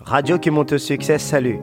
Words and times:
Radio 0.00 0.38
qui 0.38 0.50
monte 0.50 0.72
au 0.72 0.78
succès, 0.78 1.18
salut. 1.18 1.60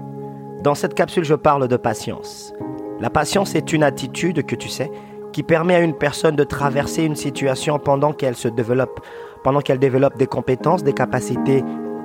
Dans 0.62 0.76
cette 0.76 0.94
capsule, 0.94 1.24
je 1.24 1.34
parle 1.34 1.68
de 1.68 1.78
patience. 1.78 2.54
La 3.02 3.10
patience 3.10 3.56
est 3.56 3.74
une 3.74 3.82
attitude 3.82 4.46
que 4.46 4.56
tu 4.56 4.70
sais 4.70 4.92
qui 5.34 5.42
permet 5.42 5.74
à 5.74 5.80
une 5.80 5.96
personne 5.96 6.36
de 6.36 6.44
traverser 6.44 7.04
une 7.04 7.16
situation 7.16 7.80
pendant 7.80 8.14
qu'elle 8.14 8.36
se 8.36 8.48
développe, 8.48 9.00
pendant 9.44 9.62
qu'elle 9.62 9.80
développe 9.80 10.18
des 10.18 10.28
compétences, 10.28 10.84
des 10.84 10.94
capacités 10.94 11.64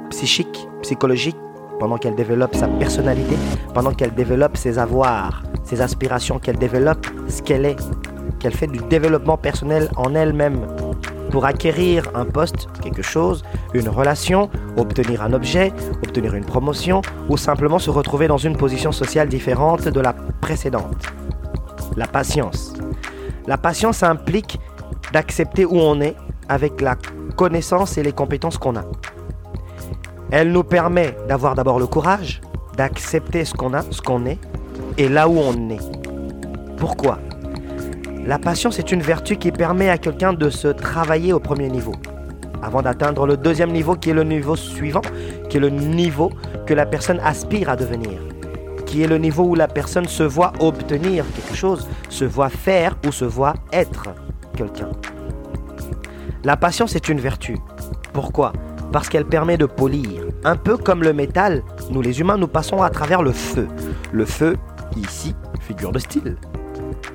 psychiques, 0.09 0.67
psychologiques, 0.83 1.37
pendant 1.79 1.99
qu'elle 1.99 2.15
développe 2.15 2.55
sa 2.55 2.69
personnalité, 2.69 3.37
pendant 3.75 3.93
qu'elle 3.93 4.15
développe 4.15 4.57
ses 4.57 4.79
avoirs, 4.79 5.43
ses 5.63 5.83
aspirations, 5.83 6.39
qu'elle 6.39 6.59
développe 6.59 7.07
ce 7.29 7.43
qu'elle 7.43 7.67
est, 7.67 7.77
qu'elle 8.41 8.55
fait 8.55 8.67
du 8.67 8.79
développement 8.89 9.37
personnel 9.37 9.91
en 9.97 10.15
elle-même 10.15 10.67
pour 11.35 11.47
acquérir 11.47 12.05
un 12.15 12.27
poste, 12.27 12.69
quelque 12.81 13.03
chose, 13.03 13.43
une 13.73 13.89
relation, 13.89 14.49
obtenir 14.77 15.21
un 15.21 15.33
objet, 15.33 15.73
obtenir 16.05 16.37
une 16.37 16.45
promotion 16.45 17.03
ou 17.29 17.37
simplement 17.37 17.81
se 17.81 17.91
retrouver 17.91 18.29
dans 18.29 18.39
une 18.39 18.57
position 18.57 18.93
sociale 18.93 19.29
différente 19.29 19.89
de 19.89 20.01
la 20.01 20.13
précédente. 20.13 21.09
La 21.97 22.07
patience. 22.07 22.75
La 23.49 23.59
patience 23.59 24.05
implique 24.05 24.61
d'accepter 25.13 25.65
où 25.65 25.77
on 25.77 26.01
est 26.01 26.15
avec 26.49 26.81
la 26.81 26.95
connaissance 27.35 27.99
et 27.99 28.05
les 28.05 28.13
compétences 28.13 28.57
qu'on 28.57 28.77
a. 28.77 28.85
Elle 30.31 30.53
nous 30.53 30.63
permet 30.63 31.17
d'avoir 31.27 31.57
d'abord 31.57 31.81
le 31.81 31.89
courage 31.89 32.43
d'accepter 32.77 33.45
ce 33.45 33.55
qu'on 33.55 33.75
a, 33.75 33.83
ce 33.91 34.01
qu'on 34.01 34.25
est 34.25 34.39
et 34.99 35.09
là 35.09 35.29
où 35.29 35.37
on 35.37 35.69
est. 35.71 35.81
Pourquoi? 36.77 37.19
La 38.27 38.39
patience 38.39 38.79
est 38.79 38.91
une 38.91 39.03
vertu 39.03 39.37
qui 39.37 39.53
permet 39.53 39.91
à 39.91 39.99
quelqu'un 39.99 40.33
de 40.33 40.49
se 40.49 40.69
travailler 40.69 41.35
au 41.35 41.41
premier 41.41 41.69
niveau 41.69 41.93
avant 42.63 42.81
d'atteindre 42.81 43.27
le 43.27 43.37
deuxième 43.37 43.71
niveau 43.71 43.95
qui 43.95 44.11
est 44.11 44.15
le 44.15 44.25
niveau 44.25 44.57
suivant, 44.57 45.03
qui 45.51 45.59
est 45.59 45.61
le 45.61 45.69
niveau 45.69 46.31
que 46.67 46.73
la 46.73 46.87
personne 46.87 47.21
aspire 47.21 47.69
à 47.69 47.77
devenir, 47.77 48.19
qui 48.87 49.03
est 49.03 49.07
le 49.07 49.19
niveau 49.19 49.45
où 49.45 49.55
la 49.55 49.69
personne 49.69 50.07
se 50.07 50.23
voit 50.23 50.55
obtenir 50.61 51.27
quelque 51.37 51.55
chose, 51.55 51.87
se 52.09 52.25
voit 52.25 52.49
faire 52.49 52.97
ou 53.07 53.13
se 53.13 53.27
voit 53.27 53.53
être 53.71 54.07
quelqu'un. 54.57 54.89
La 56.43 56.57
patience 56.57 56.97
est 56.97 57.11
une 57.11 57.21
vertu. 57.21 57.59
Pourquoi? 58.15 58.55
Parce 58.93 59.11
qu'elle 59.11 59.27
permet 59.27 59.59
de 59.59 59.67
polir. 59.67 60.23
Un 60.45 60.57
peu 60.57 60.79
comme 60.79 61.03
le 61.03 61.13
métal, 61.13 61.63
nous 61.91 62.01
les 62.01 62.21
humains, 62.21 62.39
nous 62.39 62.49
passons 62.49 62.83
à 62.83 62.89
travers 62.89 63.23
le 63.23 63.33
feu. 63.33 63.69
Le 64.13 64.25
feu, 64.25 64.57
ici, 64.97 65.35
figure 65.61 65.93
de 65.93 65.99
style. 65.99 66.37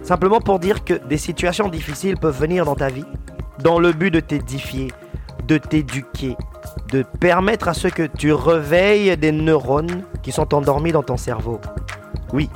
Simplement 0.09 0.41
pour 0.41 0.57
dire 0.57 0.83
que 0.83 0.95
des 0.95 1.19
situations 1.19 1.67
difficiles 1.67 2.17
peuvent 2.17 2.35
venir 2.35 2.65
dans 2.65 2.73
ta 2.73 2.87
vie 2.87 3.05
dans 3.59 3.77
le 3.77 3.91
but 3.91 4.09
de 4.09 4.19
t'édifier, 4.19 4.87
de 5.47 5.59
t'éduquer, 5.59 6.35
de 6.91 7.03
permettre 7.19 7.67
à 7.67 7.75
ce 7.75 7.89
que 7.89 8.07
tu 8.17 8.33
réveilles 8.33 9.15
des 9.17 9.31
neurones 9.31 10.05
qui 10.23 10.31
sont 10.31 10.55
endormis 10.55 10.91
dans 10.91 11.03
ton 11.03 11.15
cerveau. 11.15 11.59
Oui, 12.33 12.49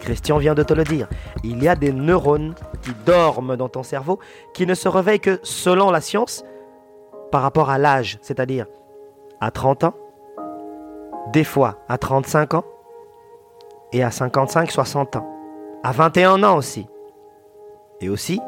Christian 0.00 0.38
vient 0.38 0.56
de 0.56 0.64
te 0.64 0.74
le 0.74 0.82
dire. 0.82 1.06
Il 1.44 1.62
y 1.62 1.68
a 1.68 1.76
des 1.76 1.92
neurones 1.92 2.56
qui 2.82 2.90
dorment 3.06 3.54
dans 3.54 3.68
ton 3.68 3.84
cerveau 3.84 4.18
qui 4.52 4.66
ne 4.66 4.74
se 4.74 4.88
réveillent 4.88 5.20
que 5.20 5.38
selon 5.44 5.92
la 5.92 6.00
science 6.00 6.42
par 7.30 7.42
rapport 7.42 7.70
à 7.70 7.78
l'âge, 7.78 8.18
c'est-à-dire 8.20 8.66
à 9.40 9.52
30 9.52 9.84
ans, 9.84 9.94
des 11.32 11.44
fois 11.44 11.78
à 11.88 11.98
35 11.98 12.54
ans 12.54 12.64
et 13.92 14.02
à 14.02 14.08
55-60 14.08 15.18
ans, 15.18 15.26
à 15.84 15.92
21 15.92 16.42
ans 16.42 16.56
aussi. 16.56 16.88
Et 18.00 18.08
aussi, 18.08 18.40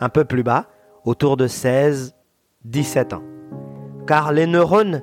un 0.00 0.08
peu 0.08 0.24
plus 0.24 0.42
bas, 0.42 0.66
autour 1.04 1.36
de 1.36 1.46
16, 1.46 2.14
17 2.64 3.12
ans. 3.12 3.22
Car 4.06 4.32
les 4.32 4.46
neurones 4.46 5.02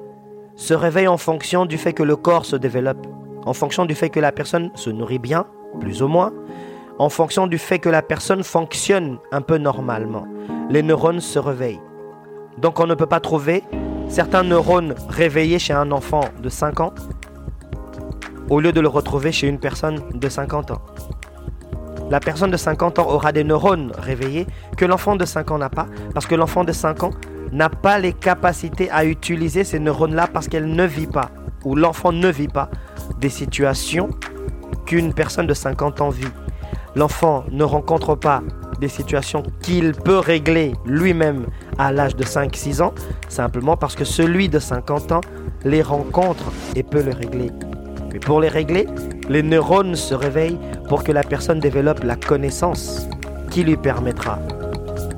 se 0.56 0.74
réveillent 0.74 1.08
en 1.08 1.18
fonction 1.18 1.66
du 1.66 1.78
fait 1.78 1.94
que 1.94 2.04
le 2.04 2.16
corps 2.16 2.46
se 2.46 2.56
développe, 2.56 3.06
en 3.46 3.54
fonction 3.54 3.86
du 3.86 3.96
fait 3.96 4.10
que 4.10 4.20
la 4.20 4.32
personne 4.32 4.72
se 4.76 4.90
nourrit 4.90 5.20
bien, 5.20 5.48
plus 5.80 6.02
ou 6.02 6.08
moins, 6.08 6.32
en 7.00 7.10
fonction 7.10 7.48
du 7.48 7.58
fait 7.58 7.80
que 7.80 7.90
la 7.90 8.02
personne 8.02 8.44
fonctionne 8.44 9.18
un 9.32 9.42
peu 9.42 9.58
normalement. 9.58 10.28
Les 10.70 10.84
neurones 10.84 11.20
se 11.20 11.40
réveillent. 11.40 11.82
Donc 12.58 12.80
on 12.80 12.86
ne 12.86 12.96
peut 12.96 13.08
pas 13.08 13.20
trouver 13.20 13.64
certains 14.08 14.44
neurones 14.44 14.94
réveillés 15.10 15.60
chez 15.60 15.74
un 15.74 15.92
enfant 15.92 16.22
de 16.42 16.50
5 16.50 16.80
ans 16.82 16.94
au 18.50 18.60
lieu 18.60 18.72
de 18.72 18.82
le 18.82 18.88
retrouver 18.88 19.32
chez 19.32 19.48
une 19.48 19.60
personne 19.60 20.02
de 20.14 20.30
50 20.30 20.72
ans. 20.72 20.82
La 22.14 22.20
personne 22.20 22.52
de 22.52 22.58
50 22.58 23.00
ans 23.00 23.10
aura 23.10 23.32
des 23.32 23.44
neurones 23.44 23.92
réveillés 23.98 24.46
que 24.78 24.86
l'enfant 24.86 25.16
de 25.16 25.26
5 25.26 25.50
ans 25.50 25.58
n'a 25.58 25.72
pas, 25.72 25.88
parce 26.14 26.28
que 26.28 26.36
l'enfant 26.36 26.64
de 26.64 26.72
5 26.72 27.02
ans 27.02 27.10
n'a 27.52 27.70
pas 27.70 27.98
les 27.98 28.14
capacités 28.14 28.88
à 28.92 29.04
utiliser 29.04 29.64
ces 29.64 29.80
neurones-là 29.80 30.28
parce 30.32 30.48
qu'elle 30.48 30.68
ne 30.68 30.86
vit 30.86 31.08
pas, 31.08 31.32
ou 31.66 31.76
l'enfant 31.76 32.12
ne 32.12 32.30
vit 32.30 32.48
pas, 32.48 32.70
des 33.20 33.30
situations 33.30 34.12
qu'une 34.86 35.12
personne 35.12 35.48
de 35.48 35.56
50 35.56 36.02
ans 36.02 36.10
vit. 36.10 36.28
L'enfant 36.96 37.46
ne 37.50 37.64
rencontre 37.64 38.14
pas 38.14 38.44
des 38.80 38.90
situations 38.90 39.42
qu'il 39.64 39.94
peut 39.94 40.20
régler 40.20 40.74
lui-même 40.86 41.48
à 41.80 41.92
l'âge 41.92 42.16
de 42.16 42.24
5-6 42.24 42.84
ans, 42.84 42.94
simplement 43.28 43.76
parce 43.76 43.96
que 43.96 44.06
celui 44.06 44.50
de 44.50 44.60
50 44.60 45.14
ans 45.14 45.22
les 45.66 45.82
rencontre 45.82 46.44
et 46.76 46.84
peut 46.84 47.02
les 47.02 47.14
régler. 47.14 47.50
Mais 48.12 48.20
pour 48.20 48.40
les 48.40 48.50
régler, 48.50 48.86
les 49.30 49.44
neurones 49.44 49.96
se 49.96 50.14
réveillent 50.14 50.60
pour 50.90 51.04
que 51.04 51.12
la 51.12 51.24
personne 51.24 51.60
développe 51.60 52.04
la 52.04 52.16
connaissance 52.16 53.08
qui 53.50 53.64
lui 53.64 53.78
permettra 53.78 54.40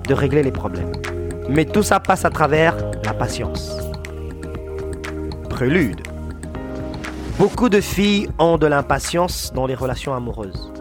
de 0.07 0.13
régler 0.13 0.43
les 0.43 0.51
problèmes. 0.51 0.91
Mais 1.49 1.66
tout 1.66 1.83
ça 1.83 1.99
passe 1.99 2.25
à 2.25 2.29
travers 2.29 2.75
la 3.03 3.13
patience. 3.13 3.77
Prélude. 5.49 6.01
Beaucoup 7.39 7.69
de 7.69 7.81
filles 7.81 8.29
ont 8.39 8.57
de 8.57 8.67
l'impatience 8.67 9.51
dans 9.53 9.66
les 9.66 9.75
relations 9.75 10.13
amoureuses. 10.13 10.72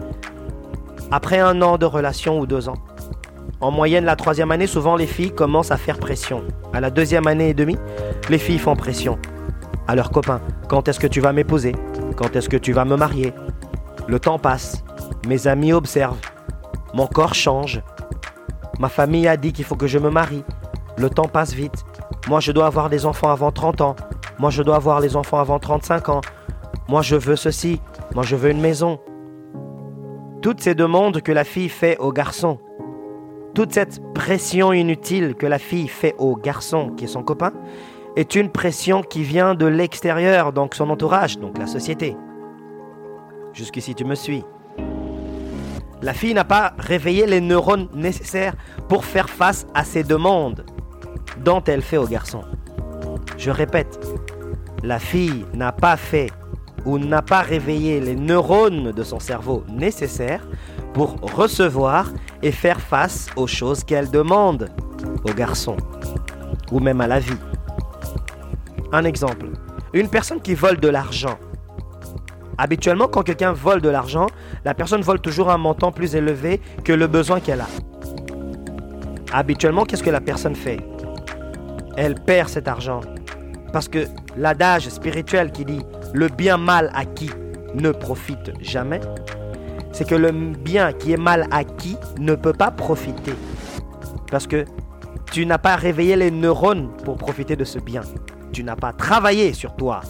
Après 1.10 1.38
un 1.38 1.62
an 1.62 1.78
de 1.78 1.86
relation 1.86 2.38
ou 2.38 2.46
deux 2.46 2.68
ans, 2.68 2.78
en 3.60 3.70
moyenne 3.70 4.04
la 4.04 4.16
troisième 4.16 4.50
année, 4.50 4.66
souvent 4.66 4.96
les 4.96 5.06
filles 5.06 5.32
commencent 5.32 5.70
à 5.70 5.76
faire 5.76 5.98
pression. 5.98 6.42
À 6.72 6.80
la 6.80 6.90
deuxième 6.90 7.26
année 7.26 7.50
et 7.50 7.54
demie, 7.54 7.78
les 8.28 8.38
filles 8.38 8.58
font 8.58 8.76
pression 8.76 9.18
à 9.86 9.94
leurs 9.94 10.10
copains. 10.10 10.40
Quand 10.68 10.88
est-ce 10.88 11.00
que 11.00 11.06
tu 11.06 11.20
vas 11.20 11.32
m'épouser? 11.32 11.74
Quand 12.16 12.36
est-ce 12.36 12.48
que 12.48 12.56
tu 12.56 12.72
vas 12.72 12.84
me 12.84 12.96
marier? 12.96 13.32
Le 14.06 14.20
temps 14.20 14.38
passe. 14.38 14.84
Mes 15.26 15.46
amis 15.48 15.72
observent. 15.72 16.20
Mon 16.94 17.06
corps 17.06 17.34
change. 17.34 17.82
Ma 18.78 18.88
famille 18.88 19.26
a 19.26 19.36
dit 19.36 19.52
qu'il 19.52 19.64
faut 19.64 19.74
que 19.74 19.86
je 19.86 19.98
me 19.98 20.10
marie. 20.10 20.44
Le 20.96 21.10
temps 21.10 21.26
passe 21.26 21.52
vite. 21.52 21.84
Moi, 22.28 22.38
je 22.40 22.52
dois 22.52 22.66
avoir 22.66 22.88
des 22.88 23.04
enfants 23.04 23.30
avant 23.30 23.50
30 23.50 23.80
ans. 23.80 23.96
Moi, 24.38 24.50
je 24.50 24.62
dois 24.62 24.76
avoir 24.76 25.00
les 25.00 25.16
enfants 25.16 25.38
avant 25.38 25.58
35 25.58 26.08
ans. 26.08 26.20
Moi, 26.88 27.02
je 27.02 27.16
veux 27.16 27.36
ceci. 27.36 27.80
Moi, 28.14 28.22
je 28.22 28.36
veux 28.36 28.50
une 28.50 28.60
maison. 28.60 29.00
Toutes 30.40 30.60
ces 30.60 30.74
demandes 30.74 31.20
que 31.20 31.32
la 31.32 31.44
fille 31.44 31.68
fait 31.68 31.96
au 31.98 32.12
garçon, 32.12 32.58
toute 33.54 33.72
cette 33.72 34.00
pression 34.14 34.72
inutile 34.72 35.34
que 35.34 35.46
la 35.46 35.58
fille 35.58 35.88
fait 35.88 36.14
au 36.18 36.36
garçon 36.36 36.90
qui 36.90 37.04
est 37.04 37.08
son 37.08 37.22
copain, 37.22 37.52
est 38.16 38.34
une 38.34 38.50
pression 38.50 39.02
qui 39.02 39.22
vient 39.22 39.54
de 39.54 39.66
l'extérieur, 39.66 40.52
donc 40.52 40.74
son 40.74 40.90
entourage, 40.90 41.38
donc 41.38 41.58
la 41.58 41.66
société. 41.66 42.16
Jusqu'ici, 43.52 43.94
tu 43.94 44.04
me 44.04 44.14
suis. 44.14 44.44
La 46.02 46.12
fille 46.12 46.34
n'a 46.34 46.44
pas 46.44 46.74
réveillé 46.78 47.26
les 47.26 47.40
neurones 47.40 47.88
nécessaires 47.94 48.54
pour 48.88 49.04
faire 49.04 49.30
face 49.30 49.66
à 49.74 49.84
ces 49.84 50.04
demandes 50.04 50.64
dont 51.44 51.62
elle 51.64 51.82
fait 51.82 51.96
au 51.96 52.06
garçon. 52.06 52.42
Je 53.38 53.50
répète, 53.50 53.98
la 54.82 54.98
fille 54.98 55.46
n'a 55.54 55.72
pas 55.72 55.96
fait 55.96 56.30
ou 56.84 56.98
n'a 56.98 57.22
pas 57.22 57.40
réveillé 57.40 58.00
les 58.00 58.14
neurones 58.14 58.92
de 58.92 59.02
son 59.02 59.18
cerveau 59.18 59.64
nécessaires 59.68 60.46
pour 60.92 61.16
recevoir 61.34 62.12
et 62.42 62.52
faire 62.52 62.80
face 62.80 63.28
aux 63.36 63.46
choses 63.46 63.82
qu'elle 63.82 64.10
demande 64.10 64.70
au 65.24 65.32
garçon 65.32 65.76
ou 66.70 66.80
même 66.80 67.00
à 67.00 67.06
la 67.06 67.18
vie. 67.18 67.38
Un 68.94 69.02
exemple, 69.02 69.46
une 69.92 70.08
personne 70.08 70.40
qui 70.40 70.54
vole 70.54 70.78
de 70.78 70.86
l'argent. 70.86 71.36
Habituellement, 72.58 73.08
quand 73.08 73.24
quelqu'un 73.24 73.52
vole 73.52 73.80
de 73.80 73.88
l'argent, 73.88 74.28
la 74.64 74.72
personne 74.72 75.00
vole 75.00 75.18
toujours 75.18 75.50
un 75.50 75.58
montant 75.58 75.90
plus 75.90 76.14
élevé 76.14 76.60
que 76.84 76.92
le 76.92 77.08
besoin 77.08 77.40
qu'elle 77.40 77.62
a. 77.62 77.66
Habituellement, 79.32 79.84
qu'est-ce 79.84 80.04
que 80.04 80.10
la 80.10 80.20
personne 80.20 80.54
fait? 80.54 80.78
Elle 81.96 82.14
perd 82.14 82.48
cet 82.48 82.68
argent. 82.68 83.00
Parce 83.72 83.88
que 83.88 84.06
l'adage 84.36 84.88
spirituel 84.88 85.50
qui 85.50 85.64
dit 85.64 85.80
le 86.12 86.28
bien 86.28 86.56
mal 86.56 86.92
acquis 86.94 87.32
ne 87.74 87.90
profite 87.90 88.52
jamais, 88.60 89.00
c'est 89.90 90.08
que 90.08 90.14
le 90.14 90.30
bien 90.30 90.92
qui 90.92 91.10
est 91.10 91.20
mal 91.20 91.48
acquis 91.50 91.96
ne 92.20 92.36
peut 92.36 92.52
pas 92.52 92.70
profiter. 92.70 93.34
Parce 94.30 94.46
que 94.46 94.64
tu 95.32 95.46
n'as 95.46 95.58
pas 95.58 95.74
réveillé 95.74 96.14
les 96.14 96.30
neurones 96.30 96.90
pour 97.04 97.16
profiter 97.16 97.56
de 97.56 97.64
ce 97.64 97.80
bien. 97.80 98.02
Tu 98.54 98.62
n'as 98.62 98.76
pas 98.76 98.92
travaillé 98.92 99.52
sur 99.52 99.74
toi 99.74 100.00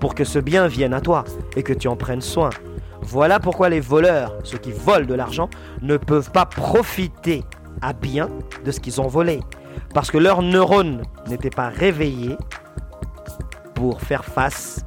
pour 0.00 0.16
que 0.16 0.24
ce 0.24 0.40
bien 0.40 0.66
vienne 0.66 0.92
à 0.92 1.00
toi 1.00 1.22
et 1.54 1.62
que 1.62 1.72
tu 1.72 1.86
en 1.86 1.94
prennes 1.94 2.20
soin. 2.20 2.50
Voilà 3.02 3.38
pourquoi 3.38 3.68
les 3.68 3.78
voleurs, 3.78 4.34
ceux 4.42 4.58
qui 4.58 4.72
volent 4.72 5.06
de 5.06 5.14
l'argent, 5.14 5.48
ne 5.80 5.96
peuvent 5.96 6.32
pas 6.32 6.44
profiter 6.44 7.44
à 7.80 7.92
bien 7.92 8.30
de 8.64 8.72
ce 8.72 8.80
qu'ils 8.80 9.00
ont 9.00 9.06
volé. 9.06 9.38
Parce 9.94 10.10
que 10.10 10.18
leurs 10.18 10.42
neurones 10.42 11.02
n'étaient 11.28 11.50
pas 11.50 11.68
réveillés 11.68 12.36
pour 13.76 14.00
faire 14.00 14.24
face 14.24 14.84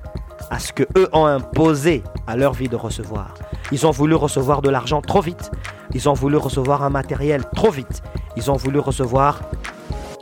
à 0.49 0.59
ce 0.59 0.73
que 0.73 0.83
eux 0.97 1.07
ont 1.13 1.25
imposé 1.25 2.03
à 2.27 2.35
leur 2.35 2.51
vie 2.51 2.67
de 2.67 2.75
recevoir. 2.75 3.35
Ils 3.71 3.87
ont 3.87 3.91
voulu 3.91 4.15
recevoir 4.15 4.61
de 4.61 4.69
l'argent 4.69 4.99
trop 4.99 5.21
vite. 5.21 5.49
Ils 5.93 6.09
ont 6.09 6.13
voulu 6.13 6.35
recevoir 6.35 6.83
un 6.83 6.89
matériel 6.89 7.45
trop 7.55 7.71
vite. 7.71 8.03
Ils 8.35 8.51
ont 8.51 8.57
voulu 8.57 8.79
recevoir 8.79 9.39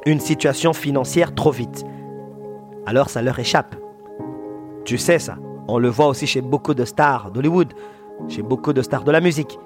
une 0.06 0.20
situation 0.20 0.74
financière 0.74 1.34
trop 1.34 1.52
vite. 1.52 1.84
Alors 2.90 3.12
ça 3.12 3.22
leur 3.22 3.38
échappe. 3.38 3.76
Tu 4.84 4.98
sais 4.98 5.20
ça. 5.20 5.38
On 5.68 5.78
le 5.78 5.90
voit 5.90 6.08
aussi 6.08 6.26
chez 6.26 6.42
beaucoup 6.42 6.74
de 6.74 6.86
stars 6.86 7.30
d'Hollywood, 7.30 7.72
chez 8.28 8.42
beaucoup 8.42 8.74
de 8.74 8.82
stars 8.82 9.04
de 9.04 9.12
la 9.12 9.22
musique, 9.22 9.60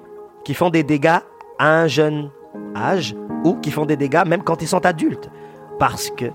qui 0.44 0.52
font 0.52 0.68
des 0.68 0.82
dégâts 0.82 1.20
à 1.58 1.80
un 1.80 1.86
jeune 1.86 2.28
âge 2.76 3.16
ou 3.42 3.54
qui 3.54 3.70
font 3.70 3.86
des 3.86 3.96
dégâts 3.96 4.24
même 4.26 4.42
quand 4.42 4.60
ils 4.60 4.68
sont 4.68 4.84
adultes. 4.84 5.30
Parce 5.78 6.10
que 6.10 6.26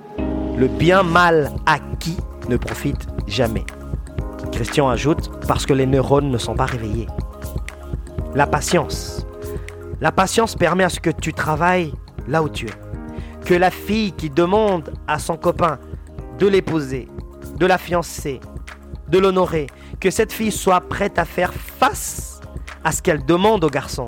le 0.57 0.67
bien 0.67 1.03
mal 1.03 1.51
acquis 1.67 2.17
ne 2.49 2.57
profite 2.57 3.05
jamais. 3.27 3.65
Christian 4.51 4.89
ajoute, 4.89 5.29
parce 5.47 5.67
que 5.67 5.73
les 5.73 5.85
neurones 5.85 6.31
ne 6.31 6.39
sont 6.39 6.55
pas 6.55 6.65
réveillés. 6.65 7.05
La 8.33 8.47
patience. 8.47 9.27
La 10.01 10.11
patience 10.11 10.55
permet 10.55 10.85
à 10.85 10.89
ce 10.89 10.99
que 10.99 11.11
tu 11.11 11.33
travailles 11.33 11.93
là 12.27 12.41
où 12.41 12.49
tu 12.49 12.65
es. 12.65 13.45
Que 13.45 13.53
la 13.53 13.69
fille 13.69 14.11
qui 14.13 14.31
demande 14.31 14.91
à 15.07 15.19
son 15.19 15.37
copain 15.37 15.77
de 16.39 16.47
l'épouser, 16.47 17.07
de 17.57 17.65
la 17.65 17.77
fiancer, 17.77 18.39
de 19.09 19.19
l'honorer, 19.19 19.67
que 19.99 20.09
cette 20.09 20.31
fille 20.31 20.51
soit 20.51 20.81
prête 20.81 21.19
à 21.19 21.25
faire 21.25 21.53
face 21.53 22.39
à 22.83 22.91
ce 22.91 23.01
qu'elle 23.01 23.25
demande 23.25 23.63
au 23.63 23.69
garçon. 23.69 24.05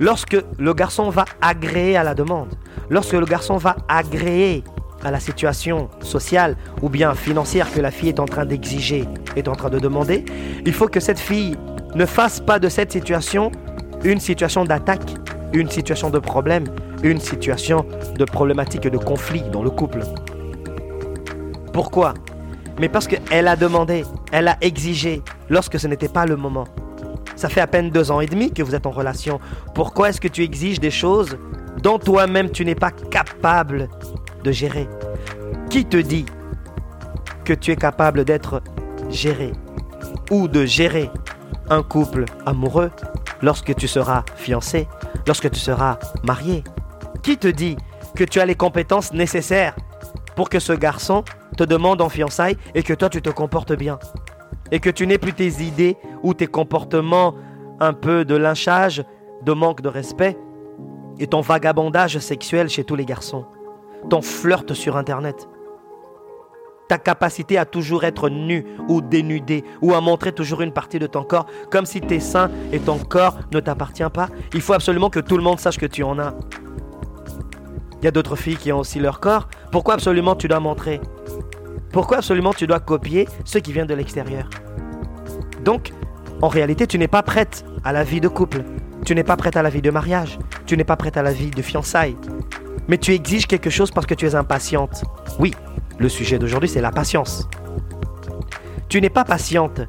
Lorsque 0.00 0.36
le 0.58 0.74
garçon 0.74 1.10
va 1.10 1.24
agréer 1.40 1.96
à 1.96 2.02
la 2.02 2.14
demande, 2.14 2.54
lorsque 2.90 3.12
le 3.12 3.26
garçon 3.26 3.56
va 3.56 3.76
agréer 3.88 4.64
à 5.04 5.10
la 5.10 5.20
situation 5.20 5.88
sociale 6.00 6.56
ou 6.82 6.88
bien 6.88 7.14
financière 7.14 7.72
que 7.72 7.80
la 7.80 7.90
fille 7.90 8.08
est 8.08 8.20
en 8.20 8.26
train 8.26 8.44
d'exiger, 8.44 9.04
est 9.36 9.48
en 9.48 9.54
train 9.54 9.70
de 9.70 9.78
demander, 9.78 10.24
il 10.66 10.72
faut 10.72 10.88
que 10.88 11.00
cette 11.00 11.20
fille 11.20 11.56
ne 11.94 12.06
fasse 12.06 12.40
pas 12.40 12.58
de 12.58 12.68
cette 12.68 12.92
situation 12.92 13.52
une 14.04 14.20
situation 14.20 14.64
d'attaque, 14.64 15.14
une 15.52 15.70
situation 15.70 16.10
de 16.10 16.18
problème, 16.18 16.64
une 17.02 17.20
situation 17.20 17.86
de 18.16 18.24
problématique 18.24 18.86
et 18.86 18.90
de 18.90 18.98
conflit 18.98 19.42
dans 19.52 19.62
le 19.62 19.70
couple. 19.70 20.00
Pourquoi? 21.78 22.14
Mais 22.80 22.88
parce 22.88 23.06
qu'elle 23.06 23.46
a 23.46 23.54
demandé, 23.54 24.04
elle 24.32 24.48
a 24.48 24.56
exigé 24.60 25.22
lorsque 25.48 25.78
ce 25.78 25.86
n'était 25.86 26.08
pas 26.08 26.26
le 26.26 26.34
moment. 26.34 26.64
Ça 27.36 27.48
fait 27.48 27.60
à 27.60 27.68
peine 27.68 27.90
deux 27.90 28.10
ans 28.10 28.20
et 28.20 28.26
demi 28.26 28.50
que 28.50 28.64
vous 28.64 28.74
êtes 28.74 28.84
en 28.84 28.90
relation. 28.90 29.38
Pourquoi 29.76 30.08
est-ce 30.08 30.20
que 30.20 30.26
tu 30.26 30.42
exiges 30.42 30.80
des 30.80 30.90
choses 30.90 31.38
dont 31.80 32.00
toi-même 32.00 32.50
tu 32.50 32.64
n'es 32.64 32.74
pas 32.74 32.90
capable 32.90 33.88
de 34.42 34.50
gérer? 34.50 34.88
Qui 35.70 35.84
te 35.84 35.98
dit 35.98 36.26
que 37.44 37.52
tu 37.52 37.70
es 37.70 37.76
capable 37.76 38.24
d'être 38.24 38.60
géré 39.08 39.52
ou 40.32 40.48
de 40.48 40.64
gérer 40.64 41.12
un 41.70 41.84
couple 41.84 42.24
amoureux 42.44 42.90
lorsque 43.40 43.72
tu 43.76 43.86
seras 43.86 44.24
fiancé, 44.34 44.88
lorsque 45.28 45.48
tu 45.48 45.60
seras 45.60 46.00
marié? 46.24 46.64
Qui 47.22 47.38
te 47.38 47.46
dit 47.46 47.76
que 48.16 48.24
tu 48.24 48.40
as 48.40 48.46
les 48.46 48.56
compétences 48.56 49.12
nécessaires 49.12 49.76
pour 50.38 50.50
que 50.50 50.60
ce 50.60 50.72
garçon 50.72 51.24
te 51.56 51.64
demande 51.64 52.00
en 52.00 52.08
fiançailles 52.08 52.56
et 52.76 52.84
que 52.84 52.94
toi 52.94 53.08
tu 53.08 53.20
te 53.20 53.28
comportes 53.28 53.72
bien 53.72 53.98
et 54.70 54.78
que 54.78 54.88
tu 54.88 55.04
n'aies 55.04 55.18
plus 55.18 55.32
tes 55.32 55.64
idées 55.64 55.96
ou 56.22 56.32
tes 56.32 56.46
comportements 56.46 57.34
un 57.80 57.92
peu 57.92 58.24
de 58.24 58.36
lynchage, 58.36 59.02
de 59.42 59.52
manque 59.52 59.80
de 59.80 59.88
respect 59.88 60.38
et 61.18 61.26
ton 61.26 61.40
vagabondage 61.40 62.20
sexuel 62.20 62.68
chez 62.68 62.84
tous 62.84 62.94
les 62.94 63.04
garçons, 63.04 63.46
ton 64.10 64.22
flirt 64.22 64.74
sur 64.74 64.96
Internet, 64.96 65.48
ta 66.88 66.98
capacité 66.98 67.58
à 67.58 67.64
toujours 67.64 68.04
être 68.04 68.28
nu 68.28 68.64
ou 68.88 69.00
dénudé 69.00 69.64
ou 69.82 69.92
à 69.92 70.00
montrer 70.00 70.30
toujours 70.30 70.60
une 70.60 70.72
partie 70.72 71.00
de 71.00 71.08
ton 71.08 71.24
corps 71.24 71.46
comme 71.68 71.84
si 71.84 72.00
tes 72.00 72.20
seins 72.20 72.48
et 72.70 72.78
ton 72.78 72.98
corps 72.98 73.38
ne 73.52 73.58
t'appartiennent 73.58 74.10
pas. 74.10 74.28
Il 74.54 74.60
faut 74.60 74.74
absolument 74.74 75.10
que 75.10 75.18
tout 75.18 75.36
le 75.36 75.42
monde 75.42 75.58
sache 75.58 75.78
que 75.78 75.86
tu 75.86 76.04
en 76.04 76.16
as. 76.20 76.32
Il 78.00 78.04
y 78.04 78.08
a 78.08 78.10
d'autres 78.10 78.36
filles 78.36 78.56
qui 78.56 78.72
ont 78.72 78.78
aussi 78.78 79.00
leur 79.00 79.20
corps. 79.20 79.48
Pourquoi 79.72 79.94
absolument 79.94 80.36
tu 80.36 80.48
dois 80.48 80.60
montrer? 80.60 81.00
Pourquoi 81.92 82.18
absolument 82.18 82.52
tu 82.52 82.66
dois 82.66 82.80
copier 82.80 83.28
ce 83.44 83.58
qui 83.58 83.72
vient 83.72 83.86
de 83.86 83.94
l'extérieur? 83.94 84.48
Donc, 85.64 85.92
en 86.40 86.48
réalité, 86.48 86.86
tu 86.86 86.98
n'es 86.98 87.08
pas 87.08 87.22
prête 87.22 87.64
à 87.84 87.92
la 87.92 88.04
vie 88.04 88.20
de 88.20 88.28
couple. 88.28 88.62
Tu 89.04 89.14
n'es 89.14 89.24
pas 89.24 89.36
prête 89.36 89.56
à 89.56 89.62
la 89.62 89.70
vie 89.70 89.82
de 89.82 89.90
mariage. 89.90 90.38
Tu 90.66 90.76
n'es 90.76 90.84
pas 90.84 90.96
prête 90.96 91.16
à 91.16 91.22
la 91.22 91.32
vie 91.32 91.50
de 91.50 91.62
fiançailles. 91.62 92.16
Mais 92.86 92.98
tu 92.98 93.12
exiges 93.12 93.46
quelque 93.46 93.70
chose 93.70 93.90
parce 93.90 94.06
que 94.06 94.14
tu 94.14 94.26
es 94.26 94.34
impatiente. 94.34 95.02
Oui, 95.38 95.54
le 95.98 96.08
sujet 96.08 96.38
d'aujourd'hui, 96.38 96.68
c'est 96.68 96.80
la 96.80 96.92
patience. 96.92 97.48
Tu 98.88 99.00
n'es 99.00 99.10
pas 99.10 99.24
patiente. 99.24 99.80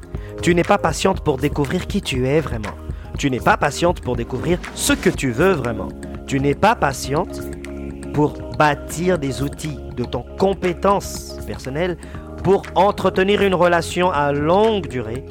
Tu 0.42 0.54
n'es 0.54 0.64
pas 0.64 0.78
patiente 0.78 1.22
pour 1.22 1.36
découvrir 1.36 1.86
qui 1.86 2.02
tu 2.02 2.26
es 2.26 2.40
vraiment. 2.40 2.74
Tu 3.18 3.30
n'es 3.30 3.40
pas 3.40 3.56
patiente 3.56 4.00
pour 4.00 4.16
découvrir 4.16 4.58
ce 4.74 4.94
que 4.94 5.10
tu 5.10 5.30
veux 5.30 5.52
vraiment. 5.52 5.88
Tu 6.26 6.40
n'es 6.40 6.54
pas 6.54 6.74
patiente 6.74 7.40
pour 8.12 8.34
bâtir 8.58 9.18
des 9.18 9.42
outils 9.42 9.78
de 9.96 10.04
ton 10.04 10.24
compétence 10.38 11.36
personnelle 11.46 11.96
pour 12.42 12.62
entretenir 12.74 13.42
une 13.42 13.54
relation 13.54 14.10
à 14.10 14.32
longue 14.32 14.88
durée 14.88 15.24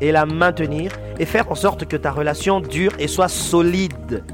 et 0.00 0.12
la 0.12 0.26
maintenir 0.26 0.92
et 1.18 1.24
faire 1.24 1.50
en 1.50 1.54
sorte 1.54 1.86
que 1.86 1.96
ta 1.96 2.10
relation 2.10 2.60
dure 2.60 2.92
et 2.98 3.08
soit 3.08 3.28
solide. 3.28 4.24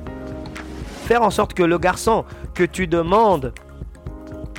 Faire 1.05 1.23
en 1.23 1.31
sorte 1.31 1.55
que 1.55 1.63
le 1.63 1.79
garçon 1.79 2.25
que 2.55 2.65
tu 2.65 2.87
demandes 2.87 3.53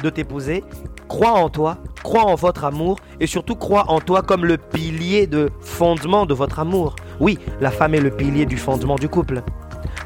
de 0.01 0.09
t'épouser 0.09 0.63
croit 1.07 1.33
en 1.33 1.49
toi, 1.49 1.77
croit 2.03 2.25
en 2.25 2.35
votre 2.35 2.63
amour 2.65 2.97
et 3.19 3.27
surtout 3.27 3.55
croit 3.55 3.89
en 3.89 3.99
toi 3.99 4.21
comme 4.21 4.45
le 4.45 4.57
pilier 4.57 5.27
de 5.27 5.49
fondement 5.61 6.25
de 6.25 6.33
votre 6.33 6.59
amour. 6.59 6.95
Oui, 7.19 7.39
la 7.61 7.71
femme 7.71 7.93
est 7.93 8.01
le 8.01 8.11
pilier 8.11 8.45
du 8.45 8.57
fondement 8.57 8.95
du 8.95 9.07
couple. 9.09 9.43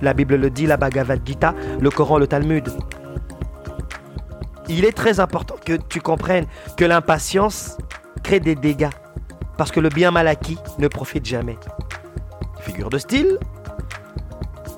La 0.01 0.13
Bible 0.13 0.35
le 0.35 0.49
dit, 0.49 0.67
la 0.67 0.77
Bhagavad 0.77 1.21
Gita, 1.25 1.55
le 1.79 1.89
Coran, 1.89 2.17
le 2.17 2.27
Talmud. 2.27 2.69
Il 4.69 4.85
est 4.85 4.91
très 4.91 5.19
important 5.19 5.55
que 5.63 5.73
tu 5.73 6.01
comprennes 6.01 6.45
que 6.75 6.85
l'impatience 6.85 7.77
crée 8.23 8.39
des 8.39 8.55
dégâts 8.55 8.89
parce 9.57 9.71
que 9.71 9.79
le 9.79 9.89
bien 9.89 10.11
mal 10.11 10.27
acquis 10.27 10.57
ne 10.77 10.87
profite 10.87 11.25
jamais. 11.25 11.57
Figure 12.59 12.89
de 12.89 12.97
style 12.97 13.39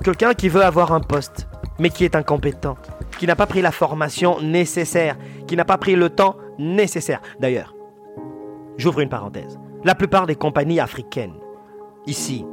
Quelqu'un 0.03 0.33
qui 0.33 0.47
veut 0.47 0.63
avoir 0.63 0.93
un 0.93 1.01
poste, 1.01 1.47
mais 1.77 1.89
qui 1.89 2.05
est 2.05 2.15
incompétent, 2.15 2.77
qui 3.17 3.27
n'a 3.27 3.35
pas 3.35 3.45
pris 3.45 3.61
la 3.61 3.71
formation 3.71 4.39
nécessaire, 4.41 5.17
qui 5.45 5.57
n'a 5.57 5.65
pas 5.65 5.77
pris 5.77 5.95
le 5.95 6.09
temps 6.09 6.37
nécessaire. 6.57 7.19
D'ailleurs, 7.39 7.75
j'ouvre 8.77 9.01
une 9.01 9.09
parenthèse. 9.09 9.59
La 9.83 9.95
plupart 9.95 10.25
des 10.25 10.35
compagnies 10.35 10.79
africaines, 10.79 11.33
ici, 12.05 12.45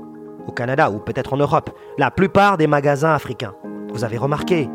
au 0.48 0.52
Canada 0.52 0.90
ou 0.90 0.98
peut-être 0.98 1.34
en 1.34 1.36
Europe, 1.36 1.70
la 1.98 2.10
plupart 2.10 2.56
des 2.56 2.66
magasins 2.66 3.14
africains, 3.14 3.54
vous 3.92 4.02
avez 4.02 4.18
remarqué, 4.18 4.68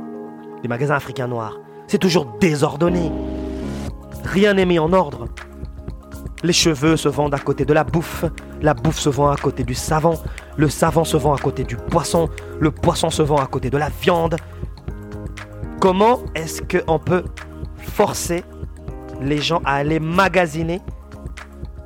les 0.63 0.69
magasins 0.69 0.95
africains 0.95 1.27
noirs, 1.27 1.59
c'est 1.91 1.98
toujours 1.98 2.25
désordonné. 2.39 3.12
Rien 4.24 4.53
n'est 4.53 4.65
mis 4.65 4.79
en 4.79 4.93
ordre. 4.93 5.27
Les 6.41 6.53
cheveux 6.53 6.95
se 6.95 7.10
vendent 7.10 7.33
à 7.33 7.38
côté 7.38 7.65
de 7.65 7.74
la 7.74 7.83
bouffe, 7.83 8.24
la 8.62 8.74
bouffe 8.74 8.98
se 8.98 9.10
vend 9.10 9.29
à 9.29 9.36
côté 9.36 9.65
du 9.65 9.75
savon, 9.75 10.13
le 10.55 10.69
savon 10.69 11.03
se 11.03 11.17
vend 11.17 11.33
à 11.33 11.38
côté 11.38 11.65
du 11.65 11.75
poisson, 11.75 12.29
le 12.62 12.71
poisson 12.71 13.10
se 13.10 13.21
vend 13.21 13.36
à 13.36 13.45
côté 13.45 13.69
de 13.69 13.77
la 13.77 13.89
viande. 13.89 14.38
Comment 15.81 16.21
est-ce 16.33 16.62
qu'on 16.62 16.98
peut 16.98 17.25
forcer 17.77 18.45
les 19.19 19.39
gens 19.39 19.62
à 19.65 19.74
aller 19.74 20.00
magasiner 20.00 20.79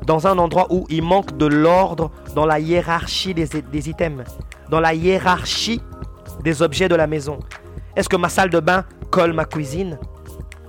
dans 0.05 0.27
un 0.27 0.37
endroit 0.37 0.67
où 0.69 0.85
il 0.87 1.01
manque 1.01 1.35
de 1.35 1.47
l'ordre 1.47 2.11
dans 2.35 2.45
la 2.45 2.59
hiérarchie 2.59 3.33
des, 3.33 3.47
des, 3.47 3.89
items, 3.89 4.37
dans 4.69 4.79
la 4.79 4.93
hiérarchie 4.93 5.81
des 6.43 6.61
objets 6.61 6.89
de 6.89 6.95
la 6.95 7.07
maison? 7.07 7.39
Est-ce 7.95 8.09
que 8.09 8.17
ma 8.17 8.29
salle 8.29 8.49
de 8.49 8.59
bain 8.59 8.83
colle 9.09 9.33
ma 9.33 9.45
cuisine? 9.45 9.97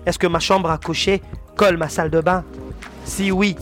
Est-ce 0.06 0.18
que 0.18 0.28
ma 0.28 0.38
chambre 0.38 0.70
à 0.70 0.78
coucher 0.78 1.22
colle 1.56 1.76
ma 1.76 1.88
salle 1.88 2.10
de 2.10 2.20
bain? 2.20 2.44
Si 3.04 3.32
oui, 3.32 3.56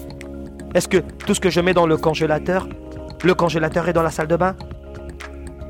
est-ce 0.74 0.88
que 0.88 0.98
tout 0.98 1.34
ce 1.34 1.40
que 1.40 1.48
je 1.50 1.60
mets 1.60 1.72
dans 1.72 1.86
le 1.86 1.96
congélateur, 1.96 2.68
le 3.22 3.34
congélateur 3.34 3.88
est 3.88 3.94
dans 3.94 4.02
la 4.02 4.10
salle 4.10 4.26
de 4.26 4.36
bain? 4.36 4.54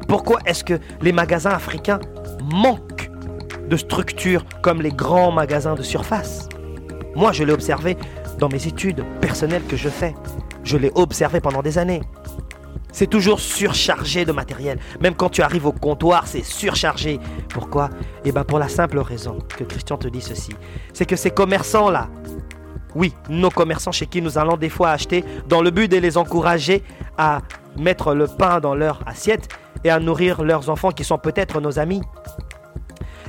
Pourquoi 0.09 0.41
est-ce 0.45 0.65
que 0.65 0.81
les 1.03 1.13
magasins 1.13 1.51
africains 1.51 2.01
manquent 2.43 3.11
de 3.69 3.77
structures 3.77 4.45
comme 4.61 4.83
les 4.83 4.91
grands 4.91 5.31
magasins 5.31 5.75
de 5.75 5.83
surface? 5.83 6.49
Moi, 7.15 7.31
je 7.33 7.45
l'ai 7.45 7.53
observé 7.53 7.97
dans 8.39 8.49
mes 8.49 8.67
études 8.67 9.05
personnelles 9.21 9.65
que 9.69 9.77
je 9.77 9.89
fais. 9.89 10.15
Je 10.65 10.77
l'ai 10.77 10.91
observé 10.97 11.41
pendant 11.41 11.63
des 11.63 11.79
années. 11.79 12.01
C'est 12.95 13.09
toujours 13.09 13.41
surchargé 13.41 14.25
de 14.25 14.31
matériel. 14.31 14.79
Même 15.01 15.17
quand 15.17 15.29
tu 15.29 15.43
arrives 15.43 15.67
au 15.67 15.73
comptoir, 15.73 16.29
c'est 16.29 16.45
surchargé. 16.45 17.19
Pourquoi? 17.49 17.91
Eh 18.25 18.31
bien 18.31 18.45
pour 18.45 18.61
la 18.61 18.69
simple 18.69 19.01
raison 19.01 19.39
que 19.49 19.65
Christian 19.65 19.97
te 19.97 20.07
dit 20.07 20.21
ceci. 20.21 20.53
C'est 20.93 21.05
que 21.05 21.17
ces 21.17 21.33
commerçants-là, 21.33 22.07
oui, 22.95 23.13
nos 23.29 23.51
commerçants 23.51 23.91
chez 23.91 24.07
qui 24.07 24.23
nous 24.23 24.39
allons 24.39 24.57
des 24.57 24.69
fois 24.69 24.91
acheter 24.91 25.25
dans 25.49 25.61
le 25.61 25.73
but 25.73 25.91
de 25.91 25.97
les 25.97 26.17
encourager 26.17 26.85
à 27.19 27.41
mettre 27.77 28.15
le 28.15 28.29
pain 28.29 28.61
dans 28.61 28.77
leur 28.77 29.01
assiette 29.09 29.49
et 29.83 29.91
à 29.91 29.99
nourrir 29.99 30.45
leurs 30.45 30.71
enfants 30.71 30.93
qui 30.93 31.03
sont 31.03 31.19
peut-être 31.19 31.61
nos 31.61 31.81
amis. 31.81 32.01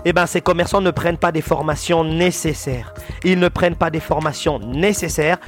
Eh 0.06 0.14
bien, 0.14 0.28
ces 0.28 0.42
commerçants 0.42 0.82
ne 0.82 0.92
prennent 0.92 1.18
pas 1.18 1.32
des 1.32 1.42
formations 1.42 2.04
nécessaires. 2.04 2.94
Ils 3.24 3.40
ne 3.40 3.48
prennent 3.48 3.76
pas 3.76 3.90
des 3.90 4.00
formations 4.00 4.60
nécessaires 4.60 5.40